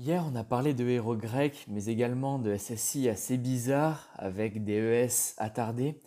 Hier, 0.00 0.24
on 0.24 0.36
a 0.36 0.44
parlé 0.44 0.74
de 0.74 0.88
héros 0.88 1.16
grecs, 1.16 1.66
mais 1.66 1.86
également 1.86 2.38
de 2.38 2.56
SSI 2.56 3.08
assez 3.08 3.36
bizarres, 3.36 4.08
avec 4.14 4.62
des 4.62 4.76
ES 4.76 5.34
attardés, 5.38 6.00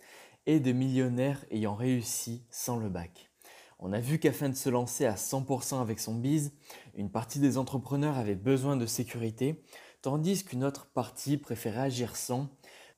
et 0.46 0.60
de 0.60 0.72
millionnaires 0.72 1.44
ayant 1.50 1.74
réussi 1.74 2.46
sans 2.48 2.78
le 2.78 2.88
bac. 2.88 3.30
On 3.78 3.92
a 3.92 4.00
vu 4.00 4.18
qu'afin 4.18 4.48
de 4.48 4.54
se 4.54 4.70
lancer 4.70 5.04
à 5.04 5.16
100% 5.16 5.82
avec 5.82 6.00
son 6.00 6.14
bise, 6.14 6.54
une 6.94 7.10
partie 7.10 7.38
des 7.38 7.58
entrepreneurs 7.58 8.16
avait 8.16 8.34
besoin 8.34 8.78
de 8.78 8.86
sécurité, 8.86 9.62
tandis 10.00 10.42
qu'une 10.42 10.64
autre 10.64 10.86
partie 10.94 11.36
préférait 11.36 11.82
agir 11.82 12.16
sans, 12.16 12.48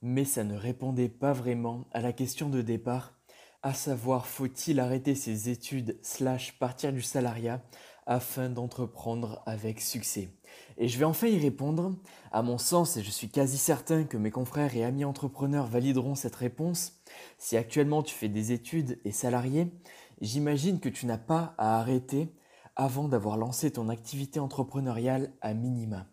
mais 0.01 0.25
ça 0.25 0.45
ne 0.45 0.57
répondait 0.57 1.09
pas 1.09 1.33
vraiment 1.33 1.89
à 1.91 2.03
la 2.03 2.13
question 2.13 2.49
de 2.49 2.63
départ, 2.63 3.19
à 3.65 3.75
savoir 3.75 4.29
faut-il 4.29 4.79
arrêter 4.79 5.17
ses 5.17 5.49
études 5.49 5.99
slash 6.03 6.57
partir 6.61 6.93
du 6.93 7.03
salariat 7.03 7.63
afin 8.07 8.48
d'entreprendre 8.48 9.43
avec 9.46 9.80
succès. 9.80 10.29
Et 10.77 10.89
je 10.89 10.98
vais 10.98 11.04
enfin 11.04 11.27
y 11.27 11.39
répondre. 11.39 11.95
À 12.32 12.43
mon 12.43 12.58
sens, 12.58 12.96
et 12.96 13.03
je 13.03 13.11
suis 13.11 13.29
quasi 13.29 13.58
certain 13.58 14.04
que 14.04 14.17
mes 14.17 14.31
confrères 14.31 14.76
et 14.76 14.85
amis 14.85 15.04
entrepreneurs 15.04 15.67
valideront 15.67 16.14
cette 16.14 16.35
réponse, 16.36 17.00
si 17.39 17.57
actuellement 17.57 18.03
tu 18.03 18.14
fais 18.14 18.29
des 18.29 18.53
études 18.53 18.98
et 19.04 19.12
salarié, 19.12 19.72
j'imagine 20.21 20.81
que 20.81 20.89
tu 20.89 21.07
n'as 21.07 21.18
pas 21.18 21.54
à 21.59 21.79
arrêter 21.79 22.35
avant 22.76 23.07
d'avoir 23.07 23.36
lancé 23.36 23.71
ton 23.71 23.89
activité 23.89 24.40
entrepreneuriale 24.40 25.32
à 25.40 25.54
minima. 25.54 26.07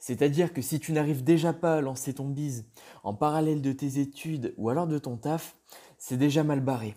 C'est-à-dire 0.00 0.52
que 0.52 0.62
si 0.62 0.80
tu 0.80 0.92
n'arrives 0.92 1.22
déjà 1.22 1.52
pas 1.52 1.76
à 1.76 1.80
lancer 1.80 2.14
ton 2.14 2.28
bise 2.28 2.66
en 3.04 3.14
parallèle 3.14 3.62
de 3.62 3.72
tes 3.72 4.00
études 4.00 4.54
ou 4.56 4.68
alors 4.68 4.86
de 4.86 4.98
ton 4.98 5.16
taf, 5.16 5.56
c'est 5.96 6.16
déjà 6.16 6.42
mal 6.44 6.60
barré. 6.60 6.96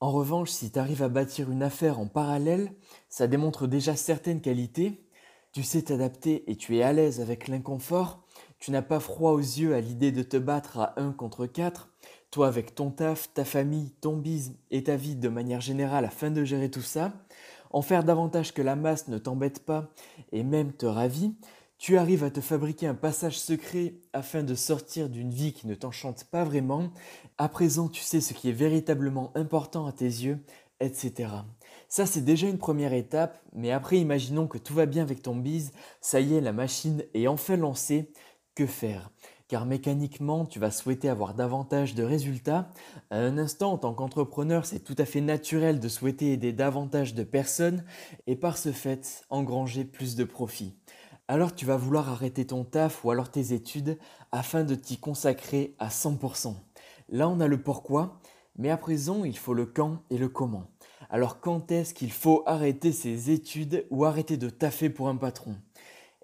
En 0.00 0.12
revanche, 0.12 0.48
si 0.48 0.70
tu 0.70 0.78
arrives 0.78 1.02
à 1.02 1.10
bâtir 1.10 1.50
une 1.50 1.62
affaire 1.62 2.00
en 2.00 2.06
parallèle, 2.06 2.72
ça 3.10 3.26
démontre 3.26 3.66
déjà 3.66 3.96
certaines 3.96 4.40
qualités. 4.40 5.06
Tu 5.52 5.62
sais 5.62 5.82
t'adapter 5.82 6.50
et 6.50 6.56
tu 6.56 6.78
es 6.78 6.82
à 6.82 6.94
l'aise 6.94 7.20
avec 7.20 7.48
l'inconfort. 7.48 8.24
Tu 8.58 8.70
n'as 8.70 8.80
pas 8.80 8.98
froid 8.98 9.32
aux 9.32 9.38
yeux 9.38 9.74
à 9.74 9.80
l'idée 9.80 10.10
de 10.10 10.22
te 10.22 10.38
battre 10.38 10.78
à 10.78 10.94
1 10.98 11.12
contre 11.12 11.44
4. 11.44 11.90
Toi 12.30 12.46
avec 12.46 12.74
ton 12.74 12.90
taf, 12.90 13.28
ta 13.34 13.44
famille, 13.44 13.90
ton 14.00 14.16
bise 14.16 14.56
et 14.70 14.84
ta 14.84 14.96
vie 14.96 15.16
de 15.16 15.28
manière 15.28 15.60
générale 15.60 16.06
afin 16.06 16.30
de 16.30 16.44
gérer 16.44 16.70
tout 16.70 16.80
ça. 16.80 17.12
En 17.70 17.82
faire 17.82 18.02
davantage 18.02 18.54
que 18.54 18.62
la 18.62 18.76
masse 18.76 19.08
ne 19.08 19.18
t'embête 19.18 19.66
pas 19.66 19.90
et 20.32 20.44
même 20.44 20.72
te 20.72 20.86
ravit. 20.86 21.34
Tu 21.80 21.96
arrives 21.96 22.24
à 22.24 22.30
te 22.30 22.42
fabriquer 22.42 22.86
un 22.88 22.94
passage 22.94 23.40
secret 23.40 23.94
afin 24.12 24.42
de 24.42 24.54
sortir 24.54 25.08
d'une 25.08 25.30
vie 25.30 25.54
qui 25.54 25.66
ne 25.66 25.74
t'enchante 25.74 26.24
pas 26.24 26.44
vraiment. 26.44 26.90
À 27.38 27.48
présent, 27.48 27.88
tu 27.88 28.02
sais 28.02 28.20
ce 28.20 28.34
qui 28.34 28.50
est 28.50 28.52
véritablement 28.52 29.32
important 29.34 29.86
à 29.86 29.92
tes 29.92 30.04
yeux, 30.04 30.44
etc. 30.80 31.30
Ça, 31.88 32.04
c'est 32.04 32.20
déjà 32.20 32.48
une 32.48 32.58
première 32.58 32.92
étape, 32.92 33.40
mais 33.54 33.70
après, 33.70 33.98
imaginons 33.98 34.46
que 34.46 34.58
tout 34.58 34.74
va 34.74 34.84
bien 34.84 35.02
avec 35.02 35.22
ton 35.22 35.34
bise, 35.34 35.72
ça 36.02 36.20
y 36.20 36.34
est, 36.34 36.42
la 36.42 36.52
machine 36.52 37.02
est 37.14 37.28
enfin 37.28 37.56
lancée. 37.56 38.12
Que 38.54 38.66
faire? 38.66 39.10
Car 39.48 39.64
mécaniquement, 39.64 40.44
tu 40.44 40.58
vas 40.58 40.70
souhaiter 40.70 41.08
avoir 41.08 41.32
davantage 41.32 41.94
de 41.94 42.02
résultats. 42.02 42.68
À 43.08 43.16
un 43.16 43.38
instant, 43.38 43.72
en 43.72 43.78
tant 43.78 43.94
qu'entrepreneur, 43.94 44.66
c'est 44.66 44.80
tout 44.80 44.96
à 44.98 45.06
fait 45.06 45.22
naturel 45.22 45.80
de 45.80 45.88
souhaiter 45.88 46.32
aider 46.32 46.52
davantage 46.52 47.14
de 47.14 47.24
personnes 47.24 47.84
et 48.26 48.36
par 48.36 48.58
ce 48.58 48.70
fait, 48.70 49.24
engranger 49.30 49.84
plus 49.84 50.14
de 50.14 50.24
profits 50.24 50.76
alors 51.30 51.54
tu 51.54 51.64
vas 51.64 51.76
vouloir 51.76 52.08
arrêter 52.08 52.44
ton 52.44 52.64
taf 52.64 53.04
ou 53.04 53.12
alors 53.12 53.30
tes 53.30 53.52
études 53.52 53.96
afin 54.32 54.64
de 54.64 54.74
t'y 54.74 54.98
consacrer 54.98 55.76
à 55.78 55.86
100%. 55.86 56.56
Là, 57.08 57.28
on 57.28 57.38
a 57.38 57.46
le 57.46 57.62
pourquoi, 57.62 58.20
mais 58.56 58.68
à 58.68 58.76
présent, 58.76 59.22
il 59.22 59.38
faut 59.38 59.54
le 59.54 59.64
quand 59.64 60.02
et 60.10 60.18
le 60.18 60.28
comment. 60.28 60.64
Alors 61.08 61.38
quand 61.38 61.70
est-ce 61.70 61.94
qu'il 61.94 62.10
faut 62.10 62.42
arrêter 62.46 62.90
ses 62.90 63.30
études 63.30 63.86
ou 63.90 64.04
arrêter 64.04 64.38
de 64.38 64.50
taffer 64.50 64.90
pour 64.90 65.08
un 65.08 65.14
patron? 65.14 65.54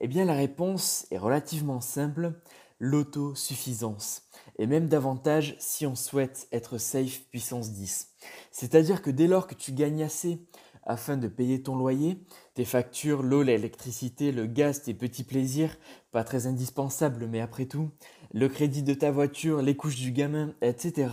Eh 0.00 0.08
bien 0.08 0.24
la 0.24 0.34
réponse 0.34 1.06
est 1.12 1.18
relativement 1.18 1.80
simple, 1.80 2.32
l'autosuffisance. 2.80 4.22
Et 4.58 4.66
même 4.66 4.88
davantage 4.88 5.54
si 5.60 5.86
on 5.86 5.94
souhaite 5.94 6.48
être 6.50 6.78
safe 6.78 7.20
puissance 7.30 7.70
10. 7.70 8.08
C'est-à-dire 8.50 9.02
que 9.02 9.10
dès 9.10 9.28
lors 9.28 9.46
que 9.46 9.54
tu 9.54 9.70
gagnes 9.70 10.02
assez 10.02 10.40
afin 10.86 11.16
de 11.16 11.28
payer 11.28 11.62
ton 11.62 11.76
loyer, 11.76 12.18
tes 12.54 12.64
factures, 12.64 13.22
l'eau, 13.22 13.42
l'électricité, 13.42 14.32
le 14.32 14.46
gaz, 14.46 14.82
tes 14.82 14.94
petits 14.94 15.24
plaisirs, 15.24 15.76
pas 16.12 16.24
très 16.24 16.46
indispensables 16.46 17.26
mais 17.26 17.40
après 17.40 17.66
tout, 17.66 17.90
le 18.32 18.48
crédit 18.48 18.82
de 18.82 18.94
ta 18.94 19.10
voiture, 19.10 19.62
les 19.62 19.76
couches 19.76 19.96
du 19.98 20.12
gamin, 20.12 20.54
etc., 20.62 21.08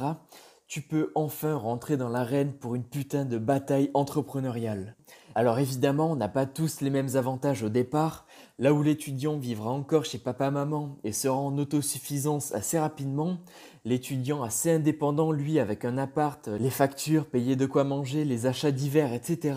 tu 0.68 0.82
peux 0.82 1.12
enfin 1.14 1.56
rentrer 1.56 1.98
dans 1.98 2.10
l'arène 2.10 2.54
pour 2.54 2.74
une 2.74 2.84
putain 2.84 3.26
de 3.26 3.38
bataille 3.38 3.92
entrepreneuriale. 3.94 4.96
Alors 5.36 5.58
évidemment, 5.58 6.12
on 6.12 6.16
n'a 6.16 6.30
pas 6.30 6.46
tous 6.46 6.82
les 6.82 6.92
mêmes 6.92 7.16
avantages 7.16 7.64
au 7.64 7.70
départ. 7.70 8.28
Là 8.60 8.72
où 8.72 8.84
l'étudiant 8.84 9.38
vivra 9.38 9.72
encore 9.72 10.06
chez 10.06 10.20
papa-maman 10.20 10.98
et 11.04 11.12
sera 11.12 11.36
en 11.36 11.58
autosuffisance 11.58 12.54
assez 12.54 12.78
rapidement, 12.78 13.40
l'étudiant 13.84 14.44
assez 14.44 14.72
indépendant, 14.72 15.32
lui 15.32 15.58
avec 15.58 15.86
un 15.86 15.98
appart, 15.98 16.48
les 16.48 16.70
factures, 16.70 17.26
payer 17.26 17.56
de 17.56 17.66
quoi 17.66 17.84
manger, 17.84 18.26
les 18.26 18.46
achats 18.46 18.72
divers, 18.72 19.12
etc., 19.14 19.56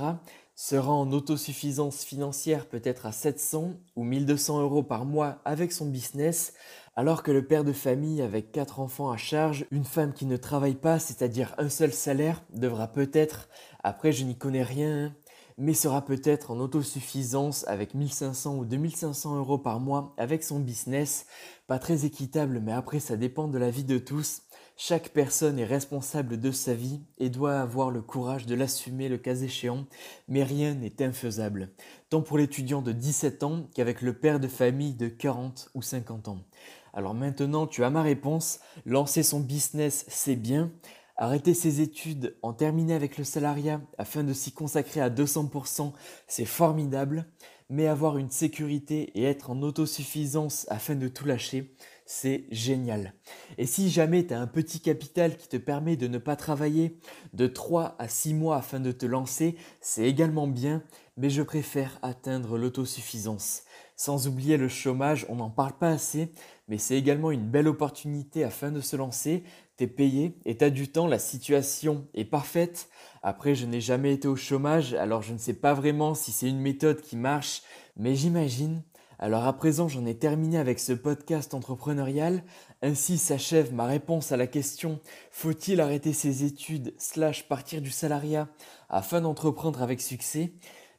sera 0.54 0.90
en 0.90 1.12
autosuffisance 1.12 2.02
financière 2.02 2.64
peut-être 2.64 3.04
à 3.04 3.12
700 3.12 3.74
ou 3.94 4.04
1200 4.04 4.62
euros 4.62 4.82
par 4.82 5.04
mois 5.04 5.42
avec 5.44 5.70
son 5.70 5.84
business, 5.84 6.54
alors 6.94 7.22
que 7.22 7.30
le 7.30 7.46
père 7.46 7.62
de 7.62 7.74
famille 7.74 8.22
avec 8.22 8.52
quatre 8.52 8.80
enfants 8.80 9.10
à 9.10 9.18
charge, 9.18 9.66
une 9.70 9.84
femme 9.84 10.14
qui 10.14 10.24
ne 10.24 10.38
travaille 10.38 10.76
pas, 10.76 10.98
c'est-à-dire 10.98 11.54
un 11.58 11.68
seul 11.68 11.92
salaire, 11.92 12.42
devra 12.54 12.86
peut-être, 12.88 13.50
après 13.84 14.12
je 14.12 14.24
n'y 14.24 14.38
connais 14.38 14.62
rien, 14.62 15.14
mais 15.58 15.74
sera 15.74 16.04
peut-être 16.04 16.50
en 16.50 16.58
autosuffisance 16.58 17.66
avec 17.66 17.94
1500 17.94 18.56
ou 18.56 18.64
2500 18.64 19.36
euros 19.36 19.58
par 19.58 19.80
mois 19.80 20.14
avec 20.18 20.42
son 20.42 20.60
business. 20.60 21.26
Pas 21.66 21.78
très 21.78 22.04
équitable, 22.04 22.60
mais 22.60 22.72
après 22.72 23.00
ça 23.00 23.16
dépend 23.16 23.48
de 23.48 23.58
la 23.58 23.70
vie 23.70 23.84
de 23.84 23.98
tous. 23.98 24.42
Chaque 24.78 25.08
personne 25.08 25.58
est 25.58 25.64
responsable 25.64 26.38
de 26.38 26.50
sa 26.50 26.74
vie 26.74 27.00
et 27.16 27.30
doit 27.30 27.60
avoir 27.60 27.90
le 27.90 28.02
courage 28.02 28.44
de 28.44 28.54
l'assumer 28.54 29.08
le 29.08 29.16
cas 29.16 29.34
échéant, 29.34 29.86
mais 30.28 30.44
rien 30.44 30.74
n'est 30.74 31.02
infaisable, 31.02 31.70
tant 32.10 32.20
pour 32.20 32.36
l'étudiant 32.36 32.82
de 32.82 32.92
17 32.92 33.42
ans 33.42 33.70
qu'avec 33.74 34.02
le 34.02 34.12
père 34.12 34.38
de 34.38 34.48
famille 34.48 34.92
de 34.92 35.08
40 35.08 35.70
ou 35.74 35.80
50 35.80 36.28
ans. 36.28 36.44
Alors 36.92 37.14
maintenant, 37.14 37.66
tu 37.66 37.84
as 37.84 37.90
ma 37.90 38.02
réponse, 38.02 38.60
lancer 38.84 39.22
son 39.22 39.40
business, 39.40 40.04
c'est 40.08 40.36
bien, 40.36 40.70
Arrêter 41.18 41.54
ses 41.54 41.80
études, 41.80 42.36
en 42.42 42.52
terminer 42.52 42.92
avec 42.92 43.16
le 43.16 43.24
salariat 43.24 43.80
afin 43.96 44.22
de 44.22 44.34
s'y 44.34 44.52
consacrer 44.52 45.00
à 45.00 45.08
200%, 45.08 45.92
c'est 46.26 46.44
formidable, 46.44 47.26
mais 47.70 47.86
avoir 47.86 48.18
une 48.18 48.30
sécurité 48.30 49.12
et 49.18 49.24
être 49.24 49.50
en 49.50 49.62
autosuffisance 49.62 50.66
afin 50.68 50.94
de 50.94 51.08
tout 51.08 51.24
lâcher, 51.24 51.74
c'est 52.04 52.44
génial. 52.50 53.14
Et 53.56 53.64
si 53.64 53.88
jamais 53.90 54.26
tu 54.26 54.34
as 54.34 54.40
un 54.40 54.46
petit 54.46 54.80
capital 54.80 55.36
qui 55.38 55.48
te 55.48 55.56
permet 55.56 55.96
de 55.96 56.06
ne 56.06 56.18
pas 56.18 56.36
travailler 56.36 56.98
de 57.32 57.46
3 57.46 57.96
à 57.98 58.08
6 58.08 58.34
mois 58.34 58.58
afin 58.58 58.78
de 58.78 58.92
te 58.92 59.06
lancer, 59.06 59.56
c'est 59.80 60.04
également 60.04 60.46
bien, 60.46 60.82
mais 61.16 61.30
je 61.30 61.42
préfère 61.42 61.98
atteindre 62.02 62.58
l'autosuffisance. 62.58 63.62
Sans 63.96 64.28
oublier 64.28 64.58
le 64.58 64.68
chômage, 64.68 65.24
on 65.30 65.36
n'en 65.36 65.50
parle 65.50 65.72
pas 65.72 65.88
assez, 65.88 66.30
mais 66.68 66.78
c'est 66.78 66.96
également 66.96 67.30
une 67.30 67.48
belle 67.48 67.68
opportunité 67.68 68.44
afin 68.44 68.70
de 68.70 68.80
se 68.80 68.96
lancer. 68.96 69.44
T'es 69.76 69.86
payé 69.86 70.38
et 70.44 70.56
t'as 70.56 70.70
du 70.70 70.88
temps, 70.88 71.06
la 71.06 71.18
situation 71.18 72.06
est 72.14 72.24
parfaite. 72.24 72.88
Après, 73.22 73.54
je 73.54 73.66
n'ai 73.66 73.80
jamais 73.80 74.12
été 74.12 74.28
au 74.28 74.36
chômage, 74.36 74.94
alors 74.94 75.22
je 75.22 75.32
ne 75.32 75.38
sais 75.38 75.54
pas 75.54 75.74
vraiment 75.74 76.14
si 76.14 76.32
c'est 76.32 76.48
une 76.48 76.60
méthode 76.60 77.00
qui 77.00 77.16
marche, 77.16 77.62
mais 77.96 78.14
j'imagine. 78.14 78.82
Alors 79.18 79.44
à 79.44 79.52
présent, 79.54 79.88
j'en 79.88 80.04
ai 80.04 80.14
terminé 80.14 80.58
avec 80.58 80.78
ce 80.78 80.92
podcast 80.92 81.54
entrepreneurial. 81.54 82.42
Ainsi 82.82 83.16
s'achève 83.16 83.72
ma 83.72 83.86
réponse 83.86 84.30
à 84.30 84.36
la 84.36 84.46
question 84.46 85.00
faut-il 85.30 85.80
arrêter 85.80 86.12
ses 86.12 86.44
études 86.44 86.92
slash 86.98 87.48
partir 87.48 87.80
du 87.80 87.90
salariat 87.90 88.48
afin 88.90 89.22
d'entreprendre 89.22 89.82
avec 89.82 90.02
succès? 90.02 90.52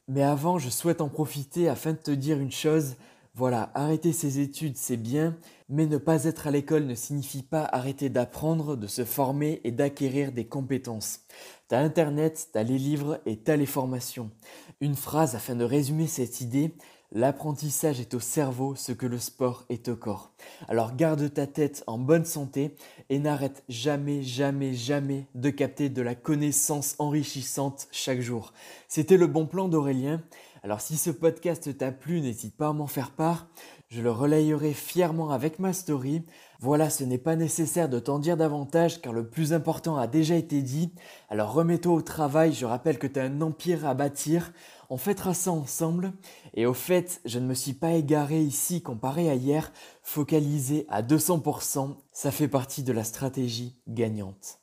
Mais 0.08 0.22
avant, 0.22 0.58
je 0.58 0.70
souhaite 0.70 1.00
en 1.00 1.08
profiter 1.08 1.68
afin 1.68 1.92
de 1.92 1.98
te 1.98 2.10
dire 2.10 2.38
une 2.40 2.50
chose. 2.50 2.96
Voilà, 3.38 3.70
arrêter 3.74 4.12
ses 4.12 4.40
études, 4.40 4.76
c'est 4.76 4.96
bien, 4.96 5.36
mais 5.68 5.86
ne 5.86 5.96
pas 5.96 6.24
être 6.24 6.48
à 6.48 6.50
l'école 6.50 6.86
ne 6.86 6.96
signifie 6.96 7.44
pas 7.44 7.62
arrêter 7.70 8.08
d'apprendre, 8.08 8.74
de 8.74 8.88
se 8.88 9.04
former 9.04 9.60
et 9.62 9.70
d'acquérir 9.70 10.32
des 10.32 10.48
compétences. 10.48 11.20
T'as 11.68 11.78
Internet, 11.78 12.48
t'as 12.52 12.64
les 12.64 12.78
livres 12.78 13.20
et 13.26 13.36
t'as 13.36 13.54
les 13.54 13.64
formations. 13.64 14.32
Une 14.80 14.96
phrase 14.96 15.36
afin 15.36 15.54
de 15.54 15.62
résumer 15.62 16.08
cette 16.08 16.40
idée, 16.40 16.74
L'apprentissage 17.10 18.00
est 18.00 18.12
au 18.12 18.20
cerveau 18.20 18.74
ce 18.74 18.92
que 18.92 19.06
le 19.06 19.18
sport 19.18 19.64
est 19.70 19.88
au 19.88 19.96
corps. 19.96 20.34
Alors 20.68 20.94
garde 20.94 21.32
ta 21.32 21.46
tête 21.46 21.82
en 21.86 21.96
bonne 21.96 22.26
santé 22.26 22.74
et 23.08 23.18
n'arrête 23.18 23.64
jamais, 23.70 24.22
jamais, 24.22 24.74
jamais 24.74 25.26
de 25.34 25.48
capter 25.48 25.88
de 25.88 26.02
la 26.02 26.14
connaissance 26.14 26.96
enrichissante 26.98 27.88
chaque 27.92 28.20
jour. 28.20 28.52
C'était 28.88 29.16
le 29.16 29.26
bon 29.26 29.46
plan 29.46 29.68
d'Aurélien. 29.68 30.22
Alors 30.62 30.80
si 30.80 30.96
ce 30.96 31.10
podcast 31.10 31.76
t'a 31.76 31.92
plu, 31.92 32.20
n'hésite 32.20 32.56
pas 32.56 32.68
à 32.68 32.72
m'en 32.72 32.86
faire 32.86 33.12
part. 33.12 33.48
Je 33.88 34.02
le 34.02 34.10
relayerai 34.10 34.74
fièrement 34.74 35.30
avec 35.30 35.58
ma 35.58 35.72
story. 35.72 36.24
Voilà, 36.60 36.90
ce 36.90 37.04
n'est 37.04 37.18
pas 37.18 37.36
nécessaire 37.36 37.88
de 37.88 37.98
t'en 37.98 38.18
dire 38.18 38.36
davantage 38.36 39.00
car 39.00 39.12
le 39.12 39.28
plus 39.28 39.52
important 39.52 39.96
a 39.96 40.06
déjà 40.06 40.34
été 40.34 40.60
dit. 40.62 40.92
Alors 41.28 41.52
remets-toi 41.52 41.94
au 41.94 42.02
travail, 42.02 42.52
je 42.52 42.66
rappelle 42.66 42.98
que 42.98 43.06
tu 43.06 43.20
as 43.20 43.24
un 43.24 43.40
empire 43.40 43.86
à 43.86 43.94
bâtir. 43.94 44.52
On 44.90 44.96
fêtera 44.96 45.32
ça 45.32 45.52
ensemble. 45.52 46.12
Et 46.54 46.66
au 46.66 46.74
fait, 46.74 47.20
je 47.24 47.38
ne 47.38 47.46
me 47.46 47.54
suis 47.54 47.74
pas 47.74 47.92
égaré 47.92 48.40
ici 48.42 48.82
comparé 48.82 49.30
à 49.30 49.34
hier. 49.34 49.72
Focalisé 50.02 50.86
à 50.88 51.02
200%, 51.02 51.96
ça 52.12 52.30
fait 52.30 52.48
partie 52.48 52.82
de 52.82 52.92
la 52.92 53.04
stratégie 53.04 53.80
gagnante. 53.86 54.58